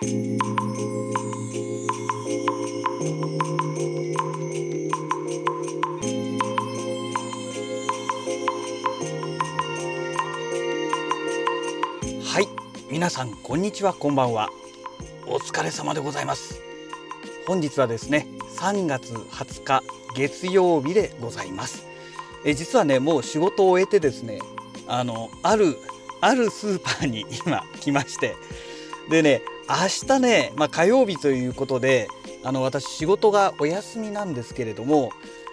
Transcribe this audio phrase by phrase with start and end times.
[0.00, 0.04] は
[12.40, 12.46] い
[12.88, 14.50] 皆さんこんにちはこんばんは。
[15.26, 16.62] お疲れ様でございます。
[17.48, 19.82] 本日はですね3月20日
[20.14, 21.84] 月曜日でございます。
[22.44, 24.38] え実はねもう仕事を終えてですね
[24.86, 25.76] あのある
[26.20, 28.36] あるスーパーに今来まして。
[29.10, 32.08] でね明日ね、まあ、火曜日ということで
[32.42, 35.10] あの私仕事がお休みなんですけれども、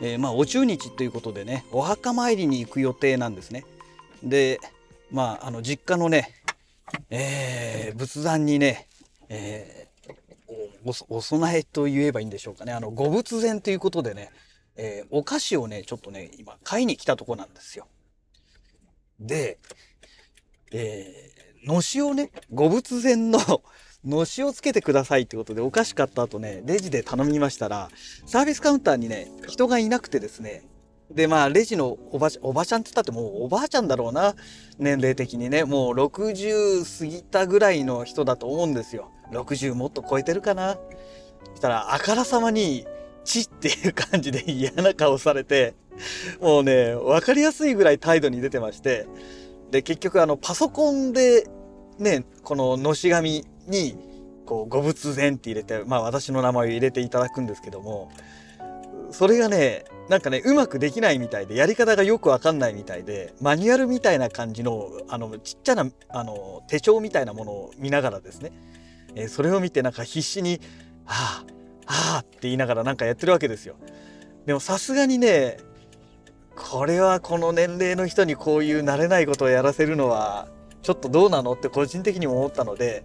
[0.00, 3.64] えー、まあお中日ということでねお墓参りに行く予定なんですね。
[4.22, 4.60] で
[5.10, 6.34] まああの実家のね、
[7.10, 8.88] えー、仏壇にね、
[9.28, 12.72] えー、おお供えと言えばいいんでしょうかね。
[12.72, 14.30] あのご仏前ということでね、
[14.76, 17.86] えー、お菓子をねちょっとね今買いに来たとこなんですよ。
[19.20, 19.58] で、
[20.72, 21.27] えー、
[21.68, 23.38] のしをね、ご仏前の
[24.02, 27.90] のしをつけてくださいってことでお菓子買った後ね、レジで頼みましたら、
[28.26, 30.64] サービスカウンターにね、人がいなくてですね、
[31.10, 34.34] で、まあ、レジのおばちゃん、おばちゃんって言ったってもうおばあちゃんだろうな。
[34.78, 35.64] 年齢的にね。
[35.64, 39.10] もう60過ぎたぐらいの人だと思うんですよ。
[39.32, 40.78] 60もっと超えてるかな。
[41.50, 42.86] そしたら、あからさまに、
[43.24, 45.74] チっていう感じで嫌な顔されて、
[46.40, 49.06] もうね、分かりやすいぐらい態度に出てまして、
[49.70, 51.46] で、結局あの、パソコンで、
[51.98, 53.96] ね、こののし紙に、
[54.46, 58.10] こう、ご仏前って入れて、まあ私の名前を入れていただくんですけども、
[59.10, 68.52] それがね、なんかね、うまくできないみたいで、やり方がよくわかんないみたいで、マニュアルみたいな感じの、あの、ちっちゃな、あの、手帳みたいなものを見ながらですね、
[69.14, 70.60] えー、それを見てなんか必死に、
[71.04, 71.44] は
[71.86, 73.76] あ、はあって言いながらなんかやってるわけですよ。
[74.46, 75.58] でもさすがにね、
[76.54, 80.48] これはこの年齢の人にこういう慣れないことをやらせるのは
[80.82, 83.04] ちょっとどうなのって個人的にも思ったので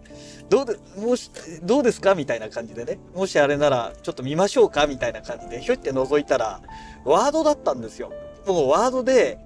[0.49, 1.31] どうでもし
[1.63, 6.61] どうですかみたいな感じでねもしあれならちょっと見ましょうかみたいな感じでひょって覗いたら
[7.05, 8.11] ワードだったんですよ。
[8.47, 9.39] もうワードで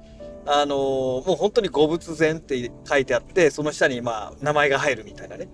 [0.45, 5.49] あのー、もう本当にご仏前って書いてあってその下にまあ名前が入るみたいなね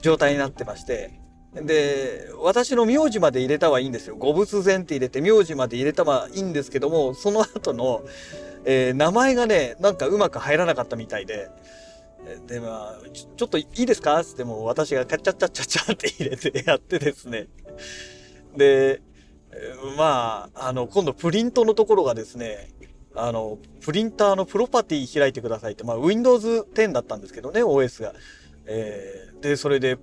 [0.00, 1.18] 状態になってまして
[1.54, 4.16] で、私の名字まで入れたはいいんですよ。
[4.16, 8.02] ご仏前って入れて名字まで入れたはいいんですけども、その後の、
[8.64, 11.50] えー、名前がね、なんかうまく入らなかったみたいで、
[12.46, 14.22] で、まあ、ちょちょっといいですか？
[14.24, 17.46] つっても私がカチャチャッチャッチャって入れてやってですね。
[18.56, 19.00] で、
[19.96, 22.70] まあ、あの、今度プリントのところがですね、
[23.14, 28.12] あの、プリンターのプロパティ開いてくださいって、まあ、Windows 10だったんですけどね、OS が。
[28.66, 29.96] えー、で、それで、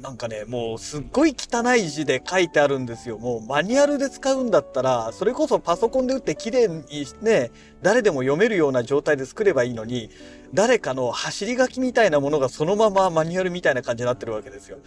[0.00, 3.18] なんかね、もうすっごい汚い字で書いてあるんですよ。
[3.18, 7.50] もうマニュアルで使うんだったら、それこそパソコンで打って綺麗にね、
[7.82, 10.10] 誰でも読めるような状態で作ればいいのに、
[10.54, 14.78] 誰かの走り書きみたいなものがそのままマニュアルみたいな感じになってるわけですよ。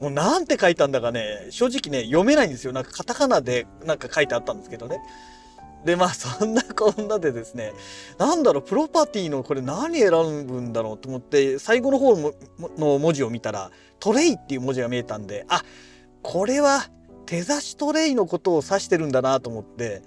[0.00, 2.72] もうなんて書いたんだかね、正直ね、読めないんですよ。
[2.72, 4.98] なんかカタカナでなんか書いてあったんですけどね。
[5.84, 7.72] で、まあそんなこんなでですね、
[8.18, 12.16] なんだろう、プロパティのこれ何選ぶんだろうと思って、最後の方
[12.78, 15.62] の文字を見たら、トレイっていう文字が見えたんで、あ、
[16.22, 16.88] これは
[17.26, 20.02] 手差しトレイのことを指してるんだなと思って、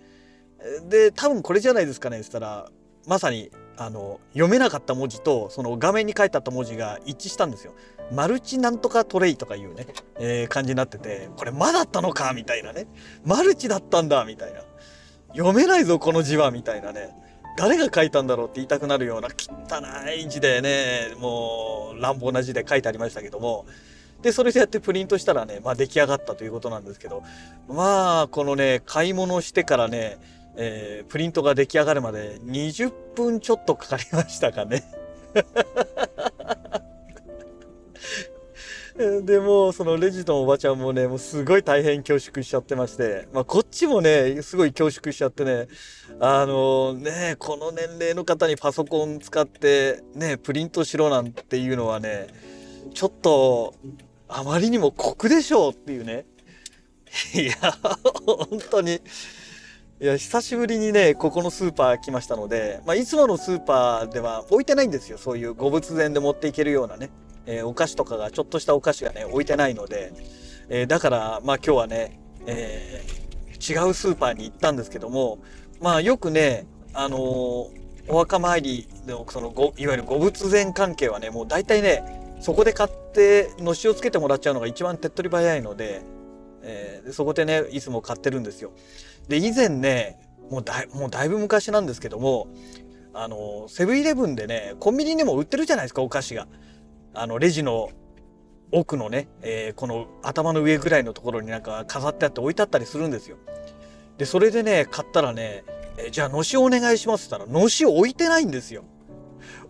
[0.89, 2.69] で、多分これじゃないですかね、したら、
[3.07, 7.73] まさに、あの、読めなかった文字と、その画面に書いてあった文字が一致したんですよ。
[8.11, 9.87] マルチなんとかトレイとかいうね、
[10.17, 12.87] えー、感じになってて、これまだったのかみたいなね。
[13.25, 14.61] マルチだったんだみたいな。
[15.35, 17.15] 読めないぞこの字はみたいなね。
[17.57, 19.81] 誰が書いたんだろうって言いたくなるような汚
[20.13, 23.65] い字でねもう乱暴な字で書いてありましたけども。
[24.21, 27.23] でそれでやってプリントしたらね、まあ、出来上がったということなんですけど。
[27.67, 30.17] まあこのね買い物してからね、
[30.55, 34.83] えー、プリントが出来上がるまで20分ちょっとかかりましたかね。
[39.23, 45.67] でもそのレジのおばちゃんもねもうすごい大変恐縮しちゃってまして、まあ、こっちもねすごい恐縮しちゃってね。
[46.21, 52.27] あのねこの年齢の方にパソコン使ってねプリントしろなんていうのはね
[52.93, 53.73] ちょっと
[54.29, 56.25] あまりにも酷でしょうっていうね。
[57.33, 57.53] いや
[58.25, 59.01] 本当に。
[60.01, 65.17] いや久しぶりにねここのスーパー来ましたので、まあ、いつものスーパーでは置いてないんですよ。
[65.17, 67.09] そういうご仏前で持っていけるようなね。
[67.45, 70.13] えー、お菓子とかがちょっとしたお菓子がね置いてないので、
[70.69, 75.39] えー、だからまあ今日はね、えー、違うスーパーに行ったんですけども
[75.81, 77.17] まあよくねあの
[78.07, 86.01] お墓参りのそのごいわゆるご仏前関係はねもう大体ねそこで買ってのしをつけてもらっちゃうのが一番手っ取り早いので,、
[86.61, 88.71] えー、そこでねいつも買ってるんですよ。
[89.27, 90.19] で以前ね
[90.49, 92.47] もうだいもうだいぶ昔なんですけども
[93.13, 96.47] あのセブンイレブンでねコンビニでも売ってるじゃないですかお菓子が。
[97.15, 97.89] あのレジの
[98.71, 103.37] 奥のね、えー、この頭の上ぐらいのところになんか飾ってあって置いてあったりするんですよ。
[104.17, 105.63] でそれでね買ったらね、
[105.97, 108.83] えー、じゃあのしお願いしますって言ったらのし置いてないんですよ。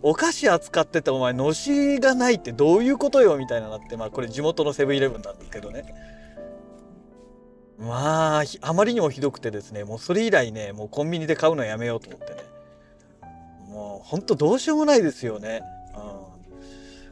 [0.02, 5.84] お菓子扱っててお前のしがないってどういうことよみたいななってまあこれ地元のセブンイレブンなんですけどね。
[7.78, 12.40] まああまりにもひどくてですねもうそれ以来ねもうコンビニで買うのやめようと思ってね
[13.68, 15.62] もうほんとどうしようもないですよね。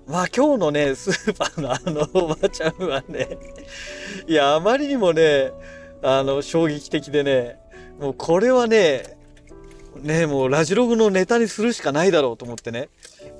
[0.06, 3.38] まあ今日のね スーパーのあのおばちゃんはね
[4.26, 5.52] いやあまりにもね
[6.02, 7.58] あの衝撃的でね
[7.98, 9.16] もうこれはね
[10.02, 12.88] ねもうラジログのネタにするしかないだろうと思ってね。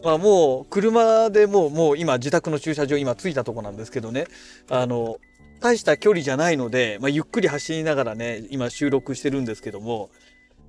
[0.03, 4.27] まあもう車でもうもう今自宅の駐車場今着いたとこなんですけどね。
[4.71, 5.19] あの
[5.61, 10.11] 大した距離じゃないので、まあ、ゆっくり走りながらね今収録してるんですけども。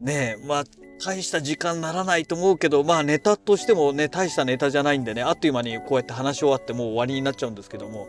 [0.01, 0.63] ねえまあ
[1.03, 8.07] 大した時間ならないと思うけどまあネタとしてもね大したネタじゃないんでねあっという間にこうやって話し終わってもう終わりになっちゃうんですけども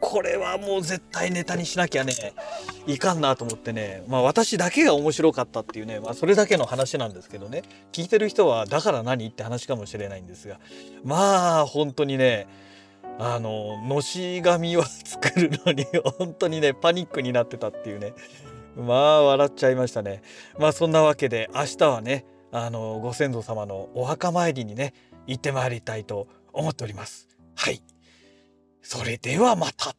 [0.00, 2.12] これはもう絶対ネタにしなきゃね
[2.86, 7.62] いかんなと思ってねまあ私だけが面白かったっていうねまあそれだけの話なんですけどね
[7.92, 10.60] 聞いてる人はだから何って話かもしれないんですが
[11.04, 12.46] まあ本当にね
[13.18, 15.86] あののし紙を作るのに
[16.18, 18.12] 本当にねパニックになってたっていうね
[18.76, 20.22] まあ笑っちゃいましたね。
[20.58, 24.94] まあそんなわけで明日はねあのご先祖様のお墓参りにね
[25.26, 27.28] 行ってまいりたいと思っております。
[27.54, 27.82] はい。
[28.82, 29.94] それではまた。